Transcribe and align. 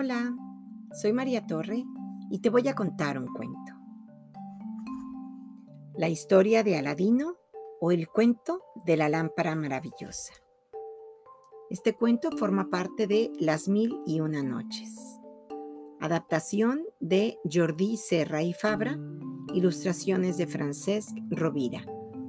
Hola, 0.00 0.32
soy 0.92 1.12
María 1.12 1.44
Torre 1.44 1.84
y 2.30 2.38
te 2.38 2.50
voy 2.50 2.68
a 2.68 2.74
contar 2.76 3.18
un 3.18 3.26
cuento. 3.26 3.72
La 5.96 6.08
historia 6.08 6.62
de 6.62 6.76
Aladino 6.76 7.34
o 7.80 7.90
el 7.90 8.06
cuento 8.06 8.62
de 8.86 8.96
la 8.96 9.08
lámpara 9.08 9.56
maravillosa. 9.56 10.34
Este 11.68 11.96
cuento 11.96 12.30
forma 12.30 12.70
parte 12.70 13.08
de 13.08 13.32
Las 13.40 13.66
Mil 13.66 13.98
y 14.06 14.20
Una 14.20 14.44
Noches. 14.44 15.18
Adaptación 15.98 16.84
de 17.00 17.36
Jordi 17.52 17.96
Serra 17.96 18.44
y 18.44 18.52
Fabra, 18.52 18.96
ilustraciones 19.52 20.36
de 20.36 20.46
Francesc 20.46 21.10
Rovira, 21.28 21.84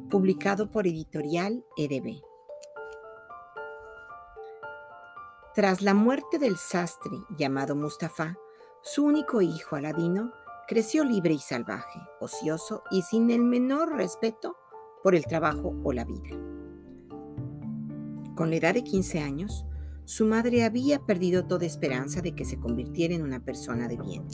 publicado 0.10 0.72
por 0.72 0.88
Editorial 0.88 1.64
EDB. 1.78 2.29
Tras 5.60 5.82
la 5.82 5.94
muerte 5.94 6.40
del 6.40 6.56
sastre 6.56 7.12
llamado 7.38 7.76
Mustafa, 7.76 8.38
su 8.82 9.04
único 9.04 9.42
hijo 9.42 9.76
Aladino 9.76 10.32
creció 10.70 11.04
libre 11.04 11.34
y 11.34 11.40
salvaje, 11.40 12.00
ocioso 12.22 12.82
y 12.92 13.02
sin 13.02 13.30
el 13.30 13.44
menor 13.44 13.94
respeto 13.94 14.56
por 15.04 15.16
el 15.16 15.26
trabajo 15.26 15.76
o 15.84 15.92
la 15.92 16.06
vida. 16.06 16.30
Con 18.36 18.52
la 18.52 18.56
edad 18.56 18.74
de 18.74 18.86
15 18.86 19.20
años, 19.20 19.66
su 20.06 20.24
madre 20.24 20.64
había 20.64 21.00
perdido 21.00 21.46
toda 21.46 21.66
esperanza 21.66 22.22
de 22.22 22.34
que 22.34 22.46
se 22.46 22.58
convirtiera 22.58 23.14
en 23.14 23.24
una 23.24 23.44
persona 23.44 23.90
de 23.90 23.98
bien. 23.98 24.26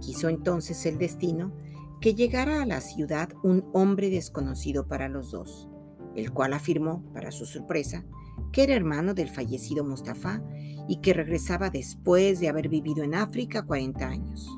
Quiso 0.00 0.28
entonces 0.28 0.86
el 0.86 0.96
destino 0.96 1.52
que 2.00 2.14
llegara 2.14 2.62
a 2.62 2.66
la 2.66 2.80
ciudad 2.80 3.30
un 3.42 3.68
hombre 3.72 4.10
desconocido 4.10 4.86
para 4.86 5.08
los 5.08 5.32
dos, 5.32 5.68
el 6.14 6.30
cual 6.32 6.52
afirmó, 6.52 7.02
para 7.12 7.32
su 7.32 7.46
sorpresa, 7.46 8.04
que 8.52 8.62
era 8.62 8.74
hermano 8.74 9.14
del 9.14 9.28
fallecido 9.28 9.84
Mustafa 9.84 10.40
y 10.88 11.00
que 11.00 11.12
regresaba 11.12 11.70
después 11.70 12.40
de 12.40 12.48
haber 12.48 12.68
vivido 12.68 13.02
en 13.02 13.14
África 13.14 13.62
40 13.62 14.06
años. 14.06 14.48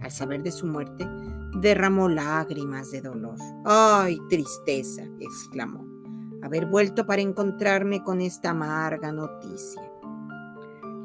Al 0.00 0.10
saber 0.10 0.42
de 0.42 0.52
su 0.52 0.66
muerte, 0.66 1.06
derramó 1.60 2.08
lágrimas 2.08 2.90
de 2.90 3.02
dolor. 3.02 3.36
¡Ay, 3.64 4.18
tristeza! 4.28 5.02
exclamó. 5.20 5.84
Haber 6.42 6.66
vuelto 6.66 7.06
para 7.06 7.20
encontrarme 7.20 8.02
con 8.02 8.22
esta 8.22 8.50
amarga 8.50 9.12
noticia. 9.12 9.82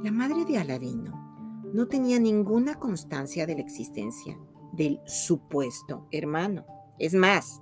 La 0.01 0.11
madre 0.11 0.45
de 0.45 0.57
Aladino 0.57 1.61
no 1.73 1.87
tenía 1.87 2.19
ninguna 2.19 2.75
constancia 2.75 3.45
de 3.45 3.55
la 3.55 3.61
existencia 3.61 4.39
del 4.71 5.01
supuesto 5.05 6.07
hermano. 6.11 6.65
Es 6.99 7.13
más, 7.13 7.61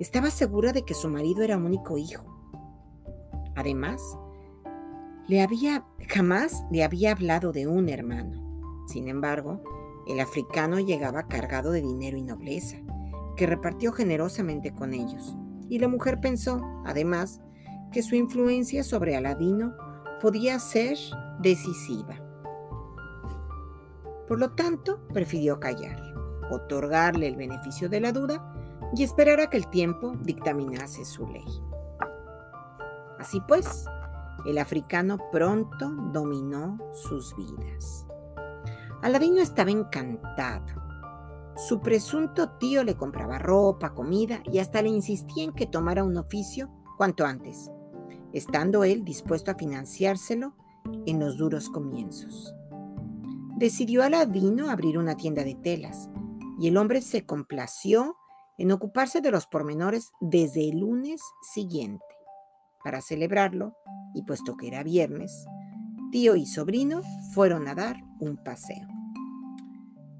estaba 0.00 0.30
segura 0.30 0.72
de 0.72 0.84
que 0.84 0.94
su 0.94 1.08
marido 1.08 1.42
era 1.42 1.56
único 1.56 1.96
hijo 1.98 2.31
Además, 3.54 4.00
le 5.28 5.42
había, 5.42 5.84
jamás 6.08 6.64
le 6.70 6.84
había 6.84 7.12
hablado 7.12 7.52
de 7.52 7.66
un 7.66 7.88
hermano. 7.88 8.42
Sin 8.86 9.08
embargo, 9.08 9.62
el 10.06 10.20
africano 10.20 10.80
llegaba 10.80 11.28
cargado 11.28 11.70
de 11.70 11.80
dinero 11.80 12.16
y 12.16 12.22
nobleza, 12.22 12.78
que 13.36 13.46
repartió 13.46 13.92
generosamente 13.92 14.72
con 14.74 14.94
ellos. 14.94 15.36
Y 15.68 15.78
la 15.78 15.88
mujer 15.88 16.20
pensó, 16.20 16.60
además, 16.84 17.40
que 17.92 18.02
su 18.02 18.16
influencia 18.16 18.82
sobre 18.82 19.16
Aladino 19.16 19.74
podía 20.20 20.58
ser 20.58 20.96
decisiva. 21.40 22.20
Por 24.26 24.38
lo 24.38 24.52
tanto, 24.52 25.06
prefirió 25.12 25.60
callar, 25.60 26.00
otorgarle 26.50 27.28
el 27.28 27.36
beneficio 27.36 27.88
de 27.88 28.00
la 28.00 28.12
duda 28.12 28.54
y 28.94 29.02
esperar 29.02 29.40
a 29.40 29.50
que 29.50 29.56
el 29.56 29.68
tiempo 29.68 30.14
dictaminase 30.22 31.04
su 31.04 31.26
ley. 31.26 31.44
Así 33.22 33.40
pues, 33.46 33.84
el 34.44 34.58
africano 34.58 35.16
pronto 35.30 35.90
dominó 36.12 36.76
sus 36.92 37.36
vidas. 37.36 38.04
Aladino 39.00 39.40
estaba 39.40 39.70
encantado. 39.70 40.66
Su 41.54 41.80
presunto 41.80 42.50
tío 42.58 42.82
le 42.82 42.96
compraba 42.96 43.38
ropa, 43.38 43.94
comida 43.94 44.42
y 44.50 44.58
hasta 44.58 44.82
le 44.82 44.88
insistía 44.88 45.44
en 45.44 45.52
que 45.52 45.68
tomara 45.68 46.02
un 46.02 46.16
oficio 46.16 46.68
cuanto 46.96 47.24
antes, 47.24 47.70
estando 48.32 48.82
él 48.82 49.04
dispuesto 49.04 49.52
a 49.52 49.54
financiárselo 49.54 50.56
en 51.06 51.20
los 51.20 51.38
duros 51.38 51.68
comienzos. 51.68 52.56
Decidió 53.56 54.02
Aladino 54.02 54.68
abrir 54.68 54.98
una 54.98 55.16
tienda 55.16 55.44
de 55.44 55.54
telas 55.54 56.10
y 56.58 56.66
el 56.66 56.76
hombre 56.76 57.02
se 57.02 57.24
complació 57.24 58.16
en 58.58 58.72
ocuparse 58.72 59.20
de 59.20 59.30
los 59.30 59.46
pormenores 59.46 60.10
desde 60.20 60.68
el 60.68 60.80
lunes 60.80 61.22
siguiente. 61.54 62.11
Para 62.84 63.00
celebrarlo, 63.00 63.76
y 64.14 64.22
puesto 64.22 64.56
que 64.56 64.68
era 64.68 64.82
viernes, 64.82 65.46
tío 66.10 66.36
y 66.36 66.46
sobrino 66.46 67.02
fueron 67.32 67.66
a 67.68 67.74
dar 67.74 67.96
un 68.20 68.36
paseo. 68.36 68.86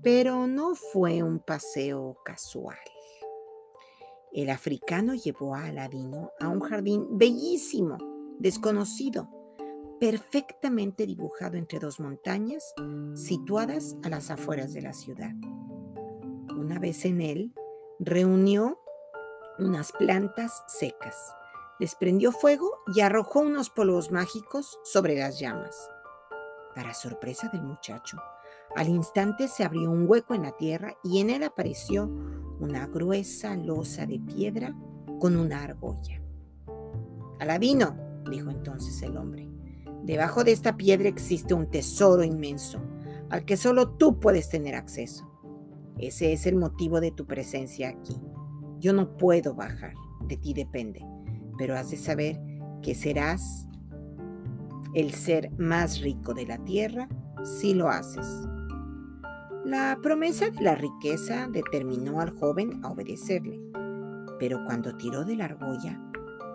Pero 0.03 0.47
no 0.47 0.75
fue 0.75 1.23
un 1.23 1.39
paseo 1.39 2.17
casual. 2.25 2.79
El 4.33 4.49
africano 4.49 5.15
llevó 5.15 5.55
a 5.55 5.67
Aladino 5.67 6.31
a 6.41 6.49
un 6.49 6.61
jardín 6.61 7.07
bellísimo, 7.19 7.99
desconocido, 8.39 9.29
perfectamente 10.01 11.07
dibujado 11.07 11.57
entre 11.57 11.79
dos 11.79 12.01
montañas 12.01 12.75
situadas 13.15 13.95
a 14.03 14.09
las 14.09 14.31
afueras 14.31 14.73
de 14.73 14.83
la 14.83 14.95
ciudad. 14.95 15.33
Una 16.57 16.79
vez 16.79 17.05
en 17.05 17.21
él, 17.21 17.53
reunió 18.01 18.81
unas 19.59 19.93
plantas 19.93 20.65
secas 20.67 21.15
les 21.83 21.97
prendió 21.97 22.31
fuego 22.31 22.79
y 22.95 23.01
arrojó 23.01 23.41
unos 23.41 23.69
polvos 23.69 24.13
mágicos 24.13 24.79
sobre 24.85 25.19
las 25.19 25.41
llamas. 25.41 25.91
Para 26.77 26.95
sorpresa 26.95 27.49
del 27.49 27.65
muchacho, 27.65 28.19
al 28.77 28.89
instante 28.89 29.49
se 29.49 29.65
abrió 29.65 29.91
un 29.91 30.09
hueco 30.09 30.33
en 30.33 30.43
la 30.43 30.53
tierra 30.53 30.97
y 31.03 31.19
en 31.19 31.29
él 31.29 31.43
apareció 31.43 32.07
una 32.61 32.87
gruesa 32.87 33.57
losa 33.57 34.07
de 34.07 34.21
piedra 34.21 34.77
con 35.19 35.37
una 35.37 35.65
argolla. 35.65 36.23
Aladino, 37.41 37.97
dijo 38.31 38.51
entonces 38.51 39.03
el 39.03 39.17
hombre, 39.17 39.51
debajo 40.05 40.45
de 40.45 40.53
esta 40.53 40.77
piedra 40.77 41.09
existe 41.09 41.53
un 41.53 41.69
tesoro 41.69 42.23
inmenso 42.23 42.81
al 43.29 43.45
que 43.45 43.57
solo 43.57 43.89
tú 43.89 44.21
puedes 44.21 44.49
tener 44.49 44.77
acceso. 44.77 45.29
Ese 45.99 46.33
es 46.33 46.47
el 46.47 46.55
motivo 46.55 47.01
de 47.01 47.11
tu 47.11 47.27
presencia 47.27 47.89
aquí. 47.89 48.21
Yo 48.79 48.93
no 48.93 49.17
puedo 49.17 49.57
bajar, 49.57 49.95
de 50.29 50.37
ti 50.37 50.55
depende 50.55 51.05
pero 51.59 51.77
has 51.77 51.91
de 51.91 51.97
saber 51.97 52.41
que 52.83 52.95
serás 52.95 53.67
el 54.95 55.13
ser 55.13 55.51
más 55.59 56.01
rico 56.01 56.35
de 56.35 56.47
la 56.47 56.59
tierra 56.59 57.09
si 57.45 57.75
lo 57.75 57.89
haces. 57.89 58.27
La 59.65 59.99
promesa 60.03 60.51
de 60.51 60.61
la 60.61 60.75
riqueza 60.75 61.49
determinó 61.49 62.21
al 62.21 62.31
joven 62.39 62.81
a 62.85 62.91
obedecerle, 62.91 63.61
pero 64.39 64.65
cuando 64.65 64.97
tiró 64.97 65.25
de 65.25 65.37
la 65.37 65.45
argolla, 65.45 66.01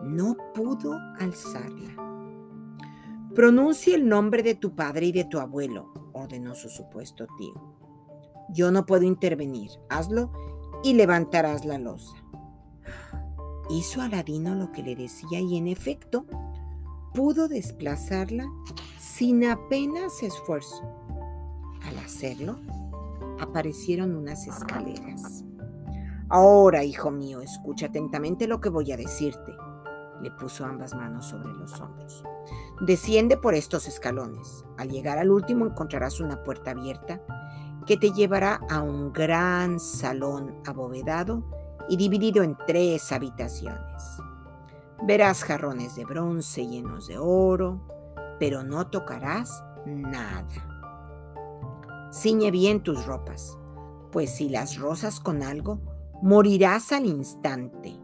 no 0.03 0.35
pudo 0.53 1.00
alzarla. 1.19 1.96
Pronuncia 3.34 3.96
el 3.96 4.08
nombre 4.08 4.44
de 4.44 4.56
tu 4.56 4.75
padre 4.75 5.08
y 5.08 5.12
de 5.12 5.25
tu 5.25 5.40
abuelo, 5.40 5.94
ordenó 6.14 6.53
su 6.56 6.69
supuesto 6.69 7.28
tío. 7.38 7.53
Yo 8.50 8.72
no 8.72 8.85
puedo 8.85 9.03
intervenir, 9.03 9.69
hazlo 9.90 10.31
y 10.84 10.94
levantarás 10.94 11.66
la 11.66 11.78
losa. 11.78 12.16
Hizo 13.69 14.01
Aladino 14.01 14.55
lo 14.55 14.72
que 14.72 14.81
le 14.81 14.95
decía 14.95 15.41
y 15.41 15.57
en 15.57 15.67
efecto 15.67 16.25
pudo 17.13 17.47
desplazarla 17.47 18.45
sin 18.97 19.45
apenas 19.45 20.23
esfuerzo. 20.23 20.83
Al 21.83 21.97
hacerlo, 22.00 22.57
aparecieron 23.39 24.16
unas 24.16 24.47
escaleras. 24.47 25.44
Ahora, 26.29 26.83
hijo 26.83 27.11
mío, 27.11 27.41
escucha 27.41 27.88
atentamente 27.88 28.47
lo 28.47 28.61
que 28.61 28.69
voy 28.69 28.91
a 28.91 28.97
decirte. 28.97 29.53
Le 30.22 30.31
puso 30.31 30.66
ambas 30.66 30.96
manos 30.96 31.25
sobre 31.25 31.53
los 31.53 31.79
hombros. 31.79 32.23
Desciende 32.81 33.37
por 33.37 33.53
estos 33.53 33.87
escalones. 33.87 34.66
Al 34.78 34.90
llegar 34.90 35.17
al 35.17 35.29
último 35.29 35.66
encontrarás 35.66 36.19
una 36.19 36.43
puerta 36.43 36.72
abierta 36.72 37.22
que 37.85 37.97
te 37.97 38.11
llevará 38.11 38.61
a 38.69 38.81
un 38.81 39.14
gran 39.14 39.79
salón 39.79 40.55
abovedado 40.66 41.43
y 41.89 41.97
dividido 41.97 42.43
en 42.43 42.57
tres 42.67 43.11
habitaciones. 43.11 44.22
Verás 45.03 45.43
jarrones 45.43 45.95
de 45.95 46.05
bronce 46.05 46.66
llenos 46.66 47.07
de 47.07 47.17
oro, 47.17 47.81
pero 48.39 48.63
no 48.63 48.87
tocarás 48.87 49.63
nada. 49.85 50.47
Ciñe 52.11 52.51
bien 52.51 52.81
tus 52.81 53.05
ropas, 53.05 53.57
pues 54.11 54.35
si 54.35 54.49
las 54.49 54.78
rozas 54.78 55.19
con 55.19 55.43
algo, 55.43 55.79
morirás 56.22 56.91
al 56.91 57.05
instante. 57.05 57.95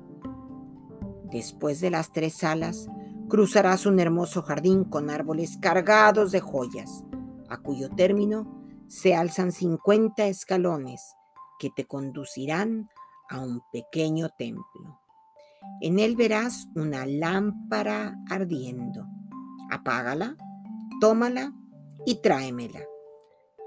Después 1.32 1.82
de 1.82 1.90
las 1.90 2.12
tres 2.12 2.36
salas, 2.36 2.88
cruzarás 3.28 3.86
un 3.86 4.00
hermoso 4.00 4.44
jardín 4.44 4.84
con 4.84 5.10
árboles 5.10 5.58
cargados 5.58 6.32
de 6.32 6.42
joyas, 6.42 7.04
a 7.50 7.58
cuyo 7.58 7.90
término 7.90 8.64
se 8.88 9.16
alzan 9.16 9.52
50 9.52 10.28
escalones 10.28 11.16
que 11.58 11.72
te 11.72 11.86
conducirán 11.86 12.90
a 13.34 13.40
un 13.40 13.62
pequeño 13.72 14.30
templo. 14.38 15.00
En 15.82 16.00
él 16.00 16.16
verás 16.16 16.68
una 16.76 17.06
lámpara 17.06 18.16
ardiendo. 18.30 19.06
Apágala, 19.72 20.38
tómala 21.02 21.52
y 22.06 22.22
tráemela. 22.22 22.82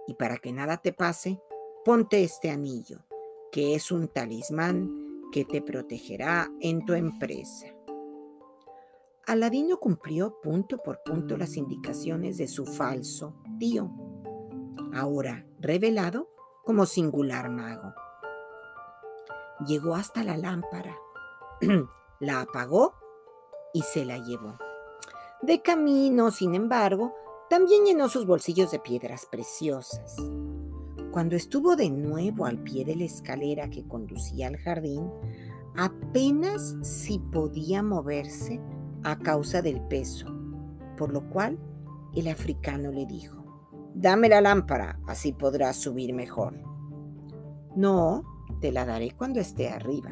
Y 0.06 0.14
para 0.14 0.38
que 0.38 0.52
nada 0.52 0.76
te 0.78 0.92
pase, 0.92 1.40
ponte 1.84 2.22
este 2.22 2.50
anillo, 2.50 3.04
que 3.50 3.74
es 3.74 3.90
un 3.90 4.08
talismán 4.08 4.88
que 5.32 5.44
te 5.44 5.60
protegerá 5.60 6.48
en 6.60 6.84
tu 6.84 6.94
empresa. 6.94 7.66
Aladino 9.26 9.78
cumplió 9.80 10.40
punto 10.40 10.78
por 10.78 11.02
punto 11.02 11.36
las 11.36 11.56
indicaciones 11.56 12.38
de 12.38 12.46
su 12.46 12.64
falso 12.64 13.34
tío, 13.58 13.90
ahora 14.94 15.44
revelado 15.58 16.30
como 16.64 16.86
singular 16.86 17.50
mago. 17.50 18.06
Llegó 19.64 19.94
hasta 19.94 20.23
la 20.23 20.37
lámpara, 20.37 20.97
la 22.20 22.43
apagó 22.43 22.94
y 23.73 23.82
se 23.82 24.05
la 24.05 24.19
llevó. 24.19 24.58
De 25.43 25.62
camino, 25.62 26.31
sin 26.31 26.55
embargo, 26.55 27.14
también 27.49 27.85
llenó 27.85 28.08
sus 28.08 28.26
bolsillos 28.26 28.70
de 28.70 28.81
piedras 28.81 29.26
preciosas. 29.26 30.17
Cuando 31.11 31.37
estuvo 31.37 31.76
de 31.76 31.91
nuevo 31.91 32.44
al 32.44 32.58
pie 32.58 32.85
de 32.85 32.97
la 32.97 33.05
escalera 33.05 33.70
que 33.70 33.87
conducía 33.87 34.49
al 34.49 34.56
jardín, 34.58 35.11
apenas 35.76 36.76
si 36.82 37.19
podía 37.19 37.82
moverse 37.82 38.61
a 39.05 39.19
causa 39.19 39.62
del 39.62 39.81
peso, 39.88 40.26
por 40.99 41.12
lo 41.12 41.29
cual 41.31 41.58
el 42.14 42.29
africano 42.29 42.91
le 42.91 43.06
dijo, 43.06 43.44
dame 43.94 44.29
la 44.29 44.41
lámpara, 44.41 44.99
así 45.06 45.32
podrás 45.32 45.76
subir 45.76 46.12
mejor. 46.12 46.55
No, 47.76 48.25
te 48.61 48.73
la 48.73 48.85
daré 48.85 49.12
cuando 49.12 49.41
esté 49.41 49.69
arriba. 49.69 50.11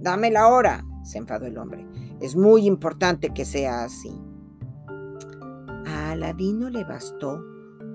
Dámela 0.00 0.42
ahora, 0.42 0.84
se 1.02 1.18
enfadó 1.18 1.46
el 1.46 1.58
hombre. 1.58 1.86
Es 2.20 2.36
muy 2.36 2.66
importante 2.66 3.30
que 3.30 3.44
sea 3.44 3.84
así. 3.84 4.12
A 5.86 6.12
Aladino 6.12 6.70
le 6.70 6.84
bastó 6.84 7.42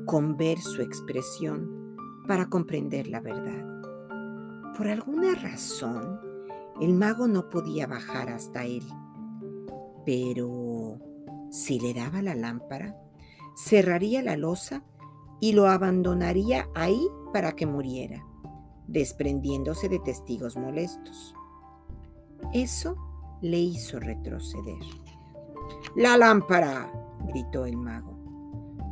con 0.05 0.37
ver 0.37 0.59
su 0.59 0.81
expresión 0.81 1.95
para 2.27 2.49
comprender 2.49 3.07
la 3.07 3.19
verdad. 3.19 3.81
Por 4.77 4.87
alguna 4.87 5.35
razón, 5.35 6.19
el 6.81 6.93
mago 6.93 7.27
no 7.27 7.49
podía 7.49 7.87
bajar 7.87 8.29
hasta 8.29 8.65
él 8.65 8.83
pero 10.05 10.99
si 11.49 11.79
le 11.79 11.93
daba 11.93 12.21
la 12.21 12.35
lámpara, 12.35 12.95
cerraría 13.55 14.21
la 14.21 14.37
losa 14.37 14.83
y 15.39 15.53
lo 15.53 15.67
abandonaría 15.67 16.67
ahí 16.75 17.07
para 17.31 17.53
que 17.53 17.65
muriera, 17.65 18.25
desprendiéndose 18.93 19.89
de 19.89 19.99
testigos 19.99 20.55
molestos. 20.55 21.35
Eso 22.53 22.95
le 23.41 23.57
hizo 23.57 23.99
retroceder. 23.99 24.79
La 25.95 26.17
lámpara, 26.17 26.91
gritó 27.27 27.65
el 27.65 27.75
mago. 27.75 28.13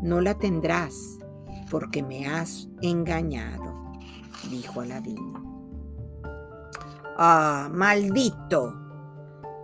No 0.02 0.20
la 0.20 0.38
tendrás 0.38 1.20
porque 1.70 2.04
me 2.04 2.28
has 2.28 2.68
engañado, 2.82 3.94
dijo 4.50 4.82
Aladino. 4.82 5.40
Ah, 7.18 7.70
maldito, 7.72 8.82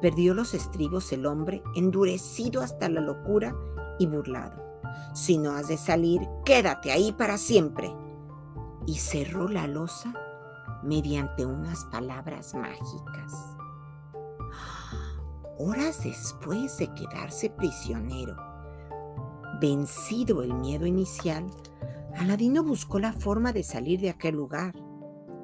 Perdió 0.02 0.36
los 0.36 0.54
estribos 0.54 1.12
el 1.12 1.26
hombre, 1.26 1.64
endurecido 1.76 2.62
hasta 2.62 2.88
la 2.88 3.02
locura 3.02 3.56
y 3.98 4.06
burlado. 4.06 4.64
Si 5.16 5.40
no 5.40 5.54
has 5.54 5.70
de 5.70 5.78
salir, 5.78 6.22
quédate 6.46 6.92
ahí 6.92 7.12
para 7.12 7.40
siempre. 7.40 7.92
Y 8.86 9.00
cerró 9.00 9.48
la 9.48 9.66
losa 9.66 10.14
mediante 10.84 11.46
unas 11.46 11.86
palabras 11.86 12.54
mágicas. 12.54 13.34
Horas 15.60 16.04
después 16.04 16.78
de 16.78 16.94
quedarse 16.94 17.50
prisionero, 17.50 18.36
vencido 19.60 20.44
el 20.44 20.54
miedo 20.54 20.86
inicial, 20.86 21.48
Aladino 22.16 22.64
buscó 22.64 23.00
la 23.00 23.14
forma 23.14 23.54
de 23.54 23.64
salir 23.64 24.00
de 24.00 24.10
aquel 24.10 24.36
lugar, 24.36 24.76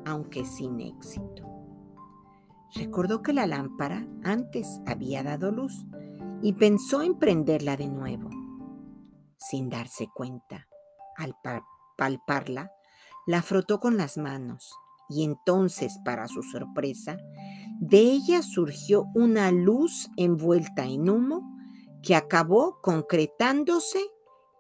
aunque 0.06 0.46
sin 0.46 0.80
éxito. 0.82 1.44
Recordó 2.76 3.22
que 3.22 3.34
la 3.34 3.48
lámpara 3.48 4.08
antes 4.24 4.82
había 4.86 5.24
dado 5.24 5.52
luz 5.52 5.86
y 6.42 6.54
pensó 6.54 7.02
en 7.02 7.18
prenderla 7.18 7.78
de 7.78 7.88
nuevo. 7.88 8.30
Sin 9.38 9.70
darse 9.70 10.08
cuenta, 10.14 10.68
al 11.18 11.36
palparla, 11.98 12.72
la 13.28 13.42
frotó 13.42 13.80
con 13.80 13.98
las 13.98 14.18
manos 14.18 14.74
y 15.10 15.24
entonces, 15.24 16.00
para 16.04 16.28
su 16.28 16.44
sorpresa, 16.44 17.18
de 17.80 18.00
ella 18.00 18.42
surgió 18.42 19.06
una 19.14 19.52
luz 19.52 20.10
envuelta 20.18 20.86
en 20.86 21.10
humo 21.10 21.58
que 22.02 22.16
acabó 22.16 22.80
concretándose 22.82 24.00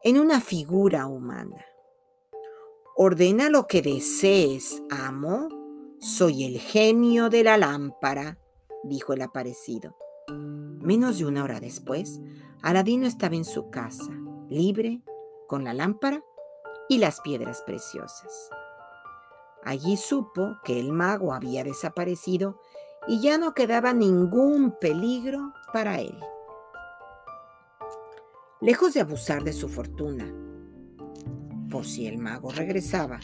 en 0.03 0.19
una 0.19 0.41
figura 0.41 1.07
humana. 1.07 1.63
Ordena 2.95 3.49
lo 3.49 3.67
que 3.67 3.81
desees, 3.81 4.83
amo, 4.89 5.49
soy 5.99 6.43
el 6.43 6.59
genio 6.59 7.29
de 7.29 7.43
la 7.43 7.57
lámpara, 7.57 8.37
dijo 8.83 9.13
el 9.13 9.21
aparecido. 9.21 9.95
Menos 10.29 11.17
de 11.17 11.25
una 11.25 11.43
hora 11.43 11.59
después, 11.59 12.19
Aladino 12.61 13.07
estaba 13.07 13.35
en 13.35 13.45
su 13.45 13.69
casa, 13.69 14.11
libre, 14.49 15.01
con 15.47 15.63
la 15.63 15.73
lámpara 15.73 16.23
y 16.89 16.97
las 16.97 17.21
piedras 17.21 17.61
preciosas. 17.65 18.49
Allí 19.65 19.97
supo 19.97 20.57
que 20.63 20.79
el 20.79 20.91
mago 20.91 21.33
había 21.33 21.63
desaparecido 21.63 22.59
y 23.07 23.21
ya 23.21 23.37
no 23.37 23.53
quedaba 23.53 23.93
ningún 23.93 24.75
peligro 24.79 25.53
para 25.71 25.99
él. 25.99 26.17
Lejos 28.61 28.93
de 28.93 29.01
abusar 29.01 29.43
de 29.43 29.53
su 29.53 29.67
fortuna, 29.67 30.33
por 31.69 31.85
si 31.85 32.07
el 32.07 32.17
mago 32.17 32.51
regresaba, 32.51 33.19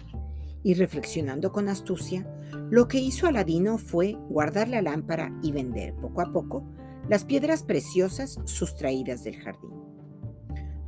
y 0.63 0.73
reflexionando 0.73 1.51
con 1.51 1.69
astucia, 1.69 2.27
lo 2.69 2.87
que 2.87 2.99
hizo 2.99 3.27
Aladino 3.27 3.77
fue 3.77 4.17
guardar 4.29 4.67
la 4.67 4.81
lámpara 4.81 5.31
y 5.41 5.51
vender 5.51 5.95
poco 5.95 6.21
a 6.21 6.31
poco 6.31 6.63
las 7.07 7.23
piedras 7.23 7.63
preciosas 7.63 8.39
sustraídas 8.45 9.23
del 9.23 9.37
jardín. 9.37 9.71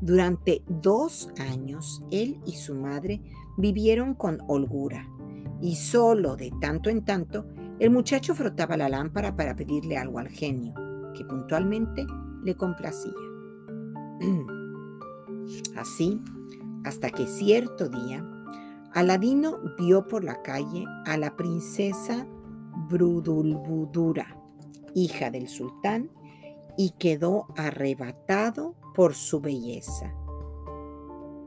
Durante 0.02 0.64
dos 0.68 1.30
años, 1.38 2.02
él 2.12 2.42
y 2.46 2.54
su 2.54 2.76
madre 2.76 3.22
vivieron 3.58 4.16
con 4.16 4.40
holgura, 4.48 5.08
y 5.62 5.76
solo 5.76 6.36
de 6.36 6.52
tanto 6.60 6.90
en 6.90 7.04
tanto 7.04 7.46
el 7.80 7.90
muchacho 7.90 8.36
frotaba 8.36 8.78
la 8.78 8.90
lámpara 8.90 9.36
para 9.36 9.56
pedirle 9.56 9.98
algo 9.98 10.20
al 10.20 10.30
genio, 10.30 10.74
que 11.16 11.26
puntualmente 11.26 12.06
le 12.44 12.56
complacía. 12.56 13.14
Así, 15.76 16.22
hasta 16.84 17.10
que 17.10 17.26
cierto 17.28 17.90
día 17.90 18.26
Aladino 18.94 19.58
vio 19.78 20.08
por 20.08 20.24
la 20.24 20.42
calle 20.42 20.86
a 21.06 21.16
la 21.18 21.36
princesa 21.38 22.28
Brudulbudura, 22.90 24.38
hija 24.94 25.32
del 25.32 25.48
sultán, 25.48 26.10
y 26.78 26.92
quedó 27.00 27.48
arrebatado 27.56 28.76
por 28.94 29.14
su 29.14 29.40
belleza. 29.40 30.14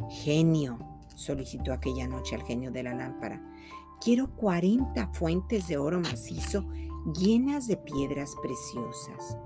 Genio, 0.08 0.78
solicitó 1.16 1.72
aquella 1.72 2.08
noche 2.08 2.34
al 2.34 2.42
genio 2.42 2.70
de 2.70 2.82
la 2.82 2.94
lámpara, 2.94 3.42
quiero 4.04 4.30
40 4.36 5.14
fuentes 5.14 5.66
de 5.66 5.78
oro 5.78 5.98
macizo 5.98 6.66
llenas 7.18 7.66
de 7.66 7.78
piedras 7.78 8.36
preciosas 8.42 9.38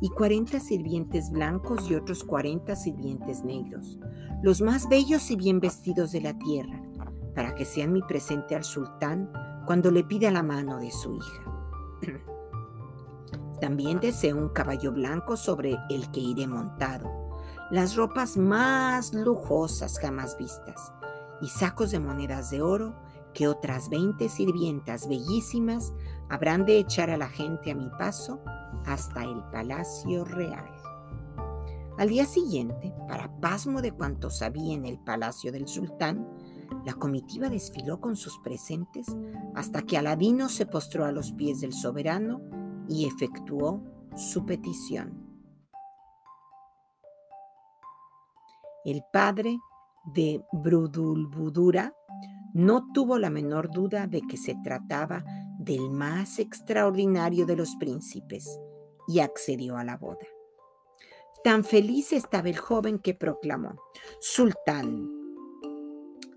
y 0.00 0.08
40 0.08 0.58
sirvientes 0.58 1.30
blancos 1.30 1.90
y 1.90 1.94
otros 1.94 2.24
40 2.24 2.74
sirvientes 2.76 3.44
negros, 3.44 3.98
los 4.42 4.62
más 4.62 4.88
bellos 4.88 5.30
y 5.30 5.36
bien 5.36 5.60
vestidos 5.60 6.12
de 6.12 6.22
la 6.22 6.38
tierra 6.38 6.82
para 7.34 7.54
que 7.54 7.66
sean 7.66 7.92
mi 7.92 8.00
presente 8.00 8.56
al 8.56 8.64
sultán 8.64 9.30
cuando 9.66 9.90
le 9.90 10.02
pida 10.02 10.30
la 10.30 10.42
mano 10.42 10.78
de 10.78 10.90
su 10.90 11.14
hija. 11.16 11.44
También 13.60 14.00
deseo 14.00 14.38
un 14.38 14.48
caballo 14.48 14.92
blanco 14.92 15.36
sobre 15.36 15.76
el 15.90 16.10
que 16.10 16.20
iré 16.20 16.46
montado, 16.46 17.38
las 17.70 17.96
ropas 17.96 18.38
más 18.38 19.12
lujosas 19.12 19.98
jamás 19.98 20.38
vistas 20.38 20.90
y 21.42 21.48
sacos 21.48 21.90
de 21.90 22.00
monedas 22.00 22.50
de 22.50 22.62
oro 22.62 22.94
que 23.34 23.48
otras 23.48 23.88
veinte 23.88 24.28
sirvientas 24.28 25.08
bellísimas 25.08 25.92
habrán 26.28 26.64
de 26.64 26.78
echar 26.78 27.10
a 27.10 27.16
la 27.16 27.28
gente 27.28 27.70
a 27.70 27.74
mi 27.74 27.88
paso 27.98 28.40
hasta 28.86 29.24
el 29.24 29.42
palacio 29.52 30.24
real. 30.24 30.70
Al 31.98 32.08
día 32.08 32.24
siguiente, 32.24 32.94
para 33.08 33.30
pasmo 33.40 33.82
de 33.82 33.92
cuantos 33.92 34.40
había 34.40 34.74
en 34.74 34.86
el 34.86 34.98
palacio 34.98 35.52
del 35.52 35.68
sultán, 35.68 36.26
la 36.84 36.94
comitiva 36.94 37.48
desfiló 37.48 38.00
con 38.00 38.16
sus 38.16 38.38
presentes 38.38 39.06
hasta 39.54 39.82
que 39.82 39.98
Aladino 39.98 40.48
se 40.48 40.66
postró 40.66 41.04
a 41.04 41.12
los 41.12 41.32
pies 41.32 41.60
del 41.60 41.72
soberano 41.72 42.40
y 42.88 43.06
efectuó 43.06 43.82
su 44.16 44.46
petición. 44.46 45.30
El 48.84 49.02
padre 49.12 49.58
de 50.14 50.42
Brudulbudura 50.52 51.94
no 52.54 52.92
tuvo 52.92 53.18
la 53.18 53.30
menor 53.30 53.70
duda 53.70 54.06
de 54.06 54.22
que 54.22 54.36
se 54.36 54.56
trataba 54.62 55.24
del 55.58 55.90
más 55.90 56.38
extraordinario 56.38 57.46
de 57.46 57.56
los 57.56 57.76
príncipes 57.76 58.58
y 59.06 59.20
accedió 59.20 59.76
a 59.76 59.84
la 59.84 59.96
boda. 59.96 60.26
Tan 61.44 61.64
feliz 61.64 62.12
estaba 62.12 62.48
el 62.48 62.58
joven 62.58 62.98
que 62.98 63.14
proclamó, 63.14 63.74
Sultán, 64.20 65.10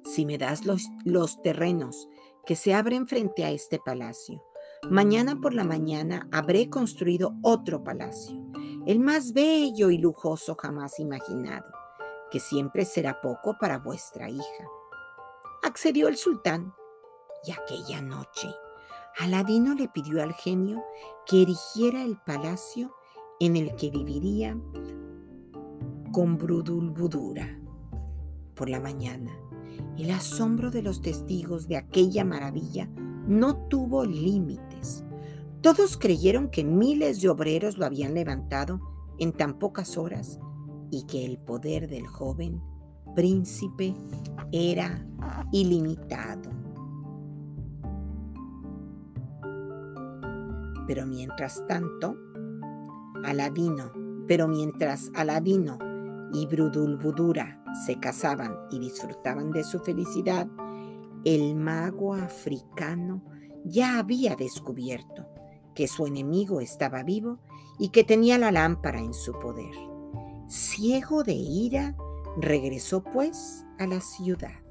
si 0.04 0.26
me 0.26 0.38
das 0.38 0.66
los, 0.66 0.88
los 1.04 1.42
terrenos 1.42 2.08
que 2.46 2.56
se 2.56 2.74
abren 2.74 3.08
frente 3.08 3.44
a 3.46 3.52
este 3.52 3.80
palacio, 3.80 4.44
mañana 4.90 5.40
por 5.42 5.54
la 5.54 5.64
mañana 5.64 6.28
habré 6.32 6.70
construido 6.70 7.36
otro 7.42 7.84
palacio, 7.84 8.38
el 8.86 9.00
más 9.00 9.34
bello 9.34 9.90
y 9.90 9.98
lujoso 9.98 10.56
jamás 10.56 11.00
imaginado, 11.00 11.66
que 12.32 12.40
siempre 12.40 12.86
será 12.86 13.22
poco 13.22 13.58
para 13.60 13.80
vuestra 13.80 14.30
hija. 14.30 14.68
Accedió 15.64 16.10
el 16.10 16.18
sultán 16.18 16.74
y 17.46 17.52
aquella 17.52 18.02
noche 18.02 18.50
Aladino 19.18 19.76
le 19.76 19.88
pidió 19.88 20.22
al 20.22 20.34
genio 20.34 20.84
que 21.26 21.44
erigiera 21.44 22.04
el 22.04 22.18
palacio 22.18 22.94
en 23.40 23.56
el 23.56 23.74
que 23.76 23.90
viviría 23.90 24.58
con 26.12 26.38
Brudulbudura. 26.38 27.60
Por 28.56 28.70
la 28.70 28.82
mañana, 28.82 29.32
el 29.98 30.12
asombro 30.12 30.70
de 30.70 30.82
los 30.82 31.02
testigos 31.02 31.70
de 31.70 31.78
aquella 31.78 32.26
maravilla 32.26 32.90
no 33.26 33.56
tuvo 33.70 34.04
límites. 34.04 35.06
Todos 35.62 35.96
creyeron 35.96 36.50
que 36.50 36.66
miles 36.66 37.22
de 37.22 37.30
obreros 37.30 37.78
lo 37.78 37.86
habían 37.86 38.16
levantado 38.16 38.82
en 39.18 39.32
tan 39.32 39.60
pocas 39.60 39.98
horas 39.98 40.40
y 40.92 41.06
que 41.06 41.26
el 41.26 41.38
poder 41.38 41.88
del 41.88 42.06
joven 42.06 42.62
príncipe 43.16 43.94
era 44.54 45.04
ilimitado. 45.52 46.52
Pero 50.86 51.08
mientras 51.08 51.66
tanto, 51.68 52.16
Aladino, 53.26 53.92
pero 54.28 54.48
mientras 54.48 55.10
Aladino 55.16 55.80
y 56.34 56.46
Brudulbudura 56.46 57.64
se 57.86 58.00
casaban 58.00 58.56
y 58.70 58.78
disfrutaban 58.78 59.52
de 59.52 59.64
su 59.64 59.80
felicidad, 59.80 60.48
el 61.26 61.56
mago 61.56 62.14
africano 62.14 63.24
ya 63.66 63.98
había 63.98 64.36
descubierto 64.36 65.26
que 65.74 65.88
su 65.88 66.06
enemigo 66.06 66.62
estaba 66.62 67.02
vivo 67.02 67.40
y 67.80 67.90
que 67.90 68.04
tenía 68.04 68.38
la 68.38 68.52
lámpara 68.52 69.00
en 69.00 69.16
su 69.16 69.34
poder. 69.40 69.74
Ciego 70.48 71.24
de 71.24 71.34
ira, 71.34 71.96
regresó 72.38 73.04
pues 73.04 73.66
a 73.80 73.88
la 73.88 74.02
ciudad. 74.02 74.64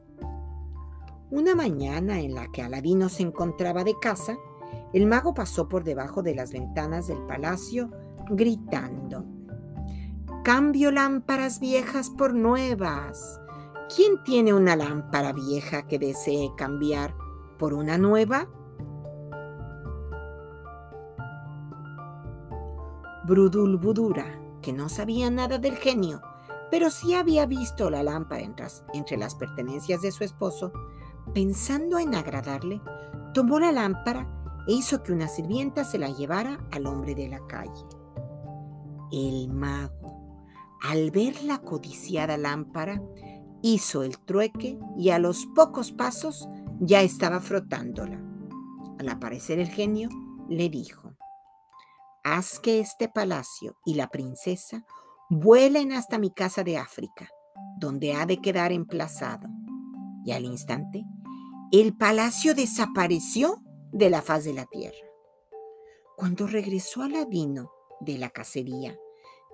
Una 1.30 1.54
mañana 1.54 2.20
en 2.20 2.34
la 2.34 2.50
que 2.52 2.62
Aladino 2.62 3.08
se 3.08 3.22
encontraba 3.22 3.84
de 3.84 3.94
casa, 4.00 4.36
el 4.92 5.06
mago 5.06 5.32
pasó 5.34 5.68
por 5.68 5.84
debajo 5.84 6.22
de 6.22 6.34
las 6.34 6.52
ventanas 6.52 7.08
del 7.08 7.22
palacio 7.26 7.90
gritando, 8.28 9.24
Cambio 10.44 10.90
lámparas 10.90 11.60
viejas 11.60 12.10
por 12.10 12.34
nuevas. 12.34 13.40
¿Quién 13.94 14.24
tiene 14.24 14.52
una 14.52 14.74
lámpara 14.74 15.32
vieja 15.32 15.86
que 15.86 16.00
desee 16.00 16.50
cambiar 16.56 17.14
por 17.60 17.74
una 17.74 17.96
nueva? 17.96 18.48
Brudulbudura, 23.24 24.26
que 24.62 24.72
no 24.72 24.88
sabía 24.88 25.30
nada 25.30 25.58
del 25.58 25.76
genio, 25.76 26.22
pero 26.72 26.88
sí 26.88 27.12
había 27.12 27.44
visto 27.44 27.90
la 27.90 28.02
lámpara 28.02 28.50
entre 28.94 29.18
las 29.18 29.34
pertenencias 29.34 30.00
de 30.00 30.10
su 30.10 30.24
esposo, 30.24 30.72
pensando 31.34 31.98
en 31.98 32.14
agradarle, 32.14 32.80
tomó 33.34 33.60
la 33.60 33.72
lámpara 33.72 34.26
e 34.66 34.72
hizo 34.72 35.02
que 35.02 35.12
una 35.12 35.28
sirvienta 35.28 35.84
se 35.84 35.98
la 35.98 36.08
llevara 36.08 36.66
al 36.70 36.86
hombre 36.86 37.14
de 37.14 37.28
la 37.28 37.46
calle. 37.46 37.84
El 39.12 39.50
mago, 39.50 40.46
al 40.80 41.10
ver 41.10 41.42
la 41.42 41.58
codiciada 41.58 42.38
lámpara, 42.38 43.02
hizo 43.60 44.02
el 44.02 44.18
trueque 44.20 44.78
y 44.96 45.10
a 45.10 45.18
los 45.18 45.44
pocos 45.54 45.92
pasos 45.92 46.48
ya 46.80 47.02
estaba 47.02 47.40
frotándola. 47.40 48.18
Al 48.98 49.10
aparecer 49.10 49.58
el 49.58 49.68
genio, 49.68 50.08
le 50.48 50.70
dijo, 50.70 51.12
haz 52.24 52.58
que 52.58 52.80
este 52.80 53.10
palacio 53.10 53.76
y 53.84 53.92
la 53.92 54.08
princesa 54.08 54.86
vuelen 55.34 55.92
hasta 55.92 56.18
mi 56.18 56.30
casa 56.30 56.62
de 56.62 56.76
África, 56.76 57.26
donde 57.78 58.12
ha 58.12 58.26
de 58.26 58.36
quedar 58.42 58.70
emplazado. 58.70 59.48
Y 60.26 60.32
al 60.32 60.44
instante, 60.44 61.04
el 61.72 61.96
palacio 61.96 62.54
desapareció 62.54 63.62
de 63.92 64.10
la 64.10 64.20
faz 64.20 64.44
de 64.44 64.52
la 64.52 64.66
tierra. 64.66 65.06
Cuando 66.18 66.46
regresó 66.46 67.02
Aladino 67.02 67.70
de 68.00 68.18
la 68.18 68.28
cacería, 68.28 68.98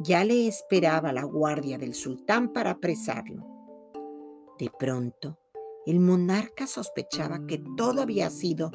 ya 0.01 0.25
le 0.25 0.49
esperaba 0.49 1.13
la 1.13 1.23
guardia 1.23 1.79
del 1.79 1.95
sultán 1.95 2.53
para 2.53 2.73
apresarlo. 2.73 3.47
De 4.59 4.71
pronto, 4.77 5.39
el 5.87 6.01
monarca 6.01 6.67
sospechaba 6.67 7.47
que 7.47 7.63
todo 7.77 8.03
había 8.03 8.31
sido 8.31 8.73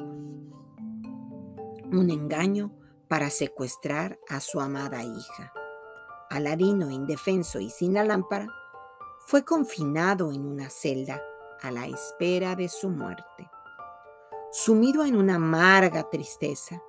un 1.92 2.08
engaño 2.10 2.74
para 3.08 3.28
secuestrar 3.28 4.18
a 4.28 4.40
su 4.40 4.58
amada 4.58 5.02
hija. 5.02 5.52
Aladino, 6.30 6.90
indefenso 6.90 7.60
y 7.60 7.70
sin 7.70 7.94
la 7.94 8.04
lámpara, 8.04 8.48
fue 9.26 9.44
confinado 9.44 10.32
en 10.32 10.44
una 10.44 10.68
celda 10.70 11.22
a 11.62 11.70
la 11.70 11.86
espera 11.86 12.54
de 12.56 12.68
su 12.68 12.90
muerte. 12.90 13.48
Sumido 14.52 15.04
en 15.04 15.16
una 15.16 15.36
amarga 15.36 16.08
tristeza, 16.10 16.80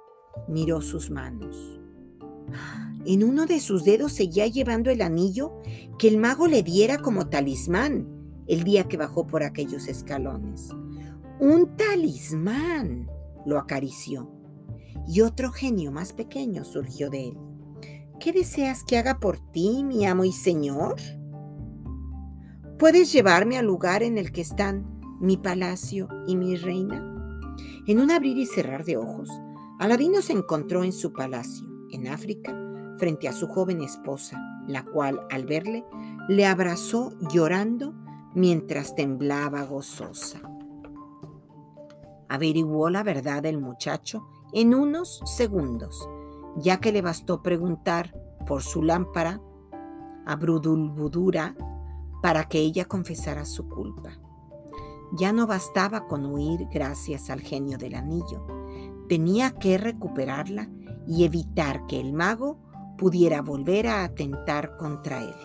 miró 0.47 0.81
sus 0.81 1.09
manos. 1.09 1.79
En 3.05 3.23
uno 3.23 3.45
de 3.45 3.59
sus 3.59 3.83
dedos 3.83 4.13
seguía 4.13 4.47
llevando 4.47 4.91
el 4.91 5.01
anillo 5.01 5.61
que 5.97 6.07
el 6.07 6.17
mago 6.17 6.47
le 6.47 6.63
diera 6.63 6.99
como 6.99 7.27
talismán 7.27 8.07
el 8.47 8.63
día 8.63 8.87
que 8.87 8.97
bajó 8.97 9.25
por 9.25 9.43
aquellos 9.43 9.87
escalones. 9.87 10.69
Un 11.39 11.75
talismán, 11.75 13.09
lo 13.45 13.57
acarició. 13.57 14.29
Y 15.07 15.21
otro 15.21 15.51
genio 15.51 15.91
más 15.91 16.13
pequeño 16.13 16.63
surgió 16.63 17.09
de 17.09 17.29
él. 17.29 17.37
¿Qué 18.19 18.31
deseas 18.31 18.83
que 18.83 18.97
haga 18.97 19.19
por 19.19 19.39
ti, 19.51 19.83
mi 19.83 20.05
amo 20.05 20.23
y 20.23 20.31
señor? 20.31 20.95
¿Puedes 22.79 23.11
llevarme 23.11 23.57
al 23.57 23.65
lugar 23.65 24.03
en 24.03 24.17
el 24.17 24.31
que 24.31 24.41
están 24.41 24.99
mi 25.19 25.37
palacio 25.37 26.07
y 26.25 26.35
mi 26.35 26.55
reina? 26.55 27.13
En 27.87 27.99
un 27.99 28.11
abrir 28.11 28.37
y 28.37 28.45
cerrar 28.45 28.85
de 28.85 28.97
ojos, 28.97 29.29
Aladino 29.79 30.21
se 30.21 30.33
encontró 30.33 30.83
en 30.83 30.93
su 30.93 31.13
palacio, 31.13 31.67
en 31.91 32.07
África, 32.07 32.57
frente 32.97 33.27
a 33.27 33.33
su 33.33 33.47
joven 33.47 33.81
esposa, 33.81 34.39
la 34.67 34.83
cual, 34.83 35.19
al 35.29 35.45
verle, 35.45 35.85
le 36.29 36.45
abrazó 36.45 37.13
llorando 37.29 37.93
mientras 38.33 38.95
temblaba 38.95 39.63
gozosa. 39.63 40.41
Averiguó 42.29 42.89
la 42.89 43.03
verdad 43.03 43.43
del 43.43 43.59
muchacho 43.59 44.25
en 44.53 44.73
unos 44.73 45.21
segundos, 45.25 46.07
ya 46.55 46.79
que 46.79 46.91
le 46.91 47.01
bastó 47.01 47.41
preguntar 47.41 48.13
por 48.45 48.61
su 48.61 48.83
lámpara 48.83 49.41
a 50.25 50.35
Brudulbudura 50.35 51.55
para 52.21 52.45
que 52.45 52.59
ella 52.59 52.85
confesara 52.85 53.45
su 53.45 53.67
culpa. 53.67 54.11
Ya 55.13 55.31
no 55.31 55.47
bastaba 55.47 56.07
con 56.07 56.25
huir 56.25 56.67
gracias 56.71 57.29
al 57.29 57.41
genio 57.41 57.77
del 57.77 57.95
anillo. 57.95 58.45
Tenía 59.07 59.51
que 59.51 59.77
recuperarla 59.77 60.69
y 61.07 61.23
evitar 61.25 61.85
que 61.85 61.99
el 61.99 62.13
mago 62.13 62.57
pudiera 62.97 63.41
volver 63.41 63.87
a 63.87 64.03
atentar 64.03 64.77
contra 64.77 65.21
él. 65.21 65.35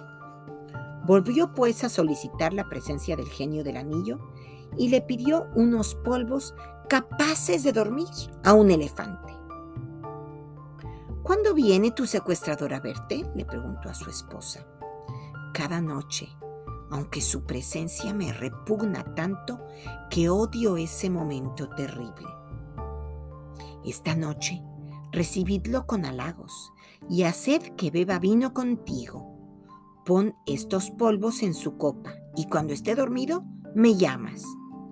Volvió 1.07 1.53
pues 1.55 1.85
a 1.85 1.89
solicitar 1.89 2.53
la 2.53 2.69
presencia 2.69 3.17
del 3.17 3.29
genio 3.29 3.65
del 3.65 3.77
anillo 3.77 4.19
y 4.77 4.89
le 4.89 5.03
pidió 5.03 5.49
unos 5.55 5.95
polvos 5.97 6.55
capaces 6.89 7.63
de 7.63 7.73
dormir 7.73 8.09
a 8.45 8.53
un 8.55 8.71
elefante. 8.71 9.40
¿Cuándo 11.23 11.55
viene 11.55 11.91
tu 11.91 12.07
secuestrador 12.07 12.75
a 12.75 12.81
verte? 12.81 13.31
le 13.35 13.45
preguntó 13.45 13.89
a 13.89 13.95
su 13.95 14.09
esposa. 14.11 14.67
Cada 15.53 15.81
noche, 15.81 16.29
aunque 16.91 17.21
su 17.21 17.45
presencia 17.45 18.15
me 18.15 18.33
repugna 18.33 19.15
tanto 19.15 19.61
que 20.11 20.29
odio 20.29 20.77
ese 20.77 21.11
momento 21.11 21.69
terrible. 21.71 22.27
Esta 23.85 24.15
noche 24.15 24.63
recibidlo 25.13 25.87
con 25.87 26.05
halagos 26.05 26.73
y 27.09 27.25
haced 27.25 27.75
que 27.77 27.91
beba 27.91 28.19
vino 28.19 28.55
contigo. 28.55 29.27
Pon 30.05 30.35
estos 30.47 30.91
polvos 30.91 31.43
en 31.43 31.55
su 31.55 31.77
copa 31.77 32.15
y 32.37 32.47
cuando 32.47 32.73
esté 32.73 32.95
dormido 32.95 33.45
me 33.75 33.97
llamas, 33.97 34.43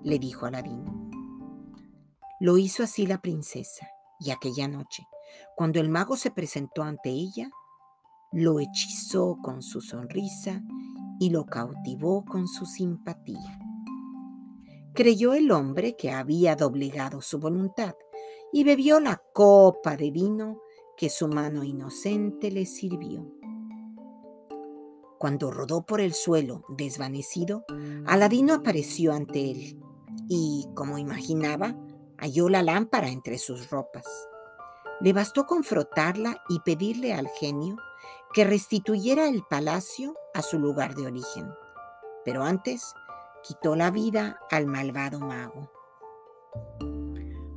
le 0.03 0.19
dijo 0.19 0.45
Aladino. 0.45 1.09
Lo 2.39 2.57
hizo 2.57 2.83
así 2.83 3.05
la 3.05 3.21
princesa 3.21 3.87
y 4.19 4.31
aquella 4.31 4.67
noche, 4.67 5.03
cuando 5.55 5.79
el 5.79 5.89
mago 5.89 6.15
se 6.15 6.31
presentó 6.31 6.83
ante 6.83 7.09
ella, 7.09 7.49
lo 8.31 8.59
hechizó 8.59 9.37
con 9.41 9.61
su 9.61 9.81
sonrisa 9.81 10.61
y 11.19 11.29
lo 11.29 11.45
cautivó 11.45 12.23
con 12.23 12.47
su 12.47 12.65
simpatía. 12.65 13.59
Creyó 14.93 15.33
el 15.33 15.51
hombre 15.51 15.95
que 15.95 16.11
había 16.11 16.55
doblegado 16.55 17.21
su 17.21 17.39
voluntad 17.39 17.95
y 18.51 18.63
bebió 18.63 18.99
la 18.99 19.21
copa 19.33 19.95
de 19.95 20.11
vino 20.11 20.61
que 20.97 21.09
su 21.09 21.27
mano 21.27 21.63
inocente 21.63 22.51
le 22.51 22.65
sirvió. 22.65 23.25
Cuando 25.17 25.51
rodó 25.51 25.85
por 25.85 26.01
el 26.01 26.13
suelo, 26.13 26.63
desvanecido, 26.69 27.65
Aladino 28.05 28.53
apareció 28.53 29.13
ante 29.13 29.51
él 29.51 29.81
y, 30.29 30.67
como 30.75 30.97
imaginaba, 30.97 31.75
halló 32.17 32.49
la 32.49 32.63
lámpara 32.63 33.09
entre 33.09 33.37
sus 33.37 33.69
ropas. 33.69 34.05
Le 35.01 35.13
bastó 35.13 35.45
con 35.45 35.63
frotarla 35.63 36.43
y 36.49 36.59
pedirle 36.59 37.13
al 37.13 37.27
genio 37.39 37.77
que 38.33 38.43
restituyera 38.43 39.27
el 39.27 39.43
palacio 39.49 40.15
a 40.33 40.41
su 40.41 40.59
lugar 40.59 40.95
de 40.95 41.07
origen. 41.07 41.49
Pero 42.25 42.43
antes 42.43 42.93
quitó 43.43 43.75
la 43.75 43.91
vida 43.91 44.39
al 44.51 44.67
malvado 44.67 45.19
mago. 45.19 45.71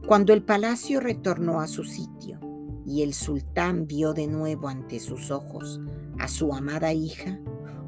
Cuando 0.07 0.33
el 0.33 0.45
palacio 0.45 1.01
retornó 1.01 1.61
a 1.61 1.67
su 1.67 1.85
sitio 1.85 2.41
y 2.87 3.03
el 3.03 3.15
sultán 3.15 3.87
vio 3.87 4.13
de 4.15 4.27
nuevo 4.27 4.69
ante 4.69 5.01
sus 5.01 5.31
ojos 5.31 5.81
a 6.19 6.29
su 6.29 6.53
amada 6.53 6.93
hija, 6.93 7.39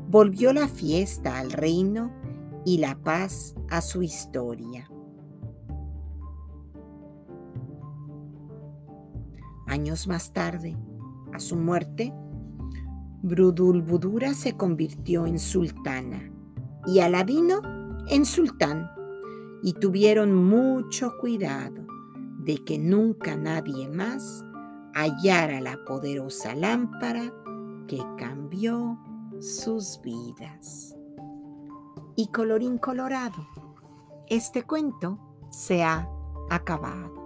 volvió 0.08 0.52
la 0.52 0.68
fiesta 0.68 1.38
al 1.38 1.52
reino 1.52 2.12
y 2.64 2.78
la 2.78 2.96
paz 2.96 3.54
a 3.68 3.80
su 3.80 4.02
historia. 4.02 4.88
Años 9.74 10.06
más 10.06 10.32
tarde, 10.32 10.76
a 11.32 11.40
su 11.40 11.56
muerte, 11.56 12.14
Brudulbudura 13.22 14.32
se 14.32 14.56
convirtió 14.56 15.26
en 15.26 15.40
sultana 15.40 16.30
y 16.86 17.00
Aladino 17.00 17.60
en 18.06 18.24
sultán 18.24 18.88
y 19.64 19.72
tuvieron 19.72 20.32
mucho 20.32 21.18
cuidado 21.20 21.84
de 22.44 22.62
que 22.64 22.78
nunca 22.78 23.34
nadie 23.34 23.88
más 23.88 24.44
hallara 24.94 25.60
la 25.60 25.84
poderosa 25.84 26.54
lámpara 26.54 27.34
que 27.88 27.98
cambió 28.16 28.96
sus 29.40 30.00
vidas. 30.04 30.94
Y 32.14 32.28
colorín 32.28 32.78
colorado, 32.78 33.44
este 34.28 34.62
cuento 34.62 35.18
se 35.50 35.82
ha 35.82 36.08
acabado. 36.48 37.23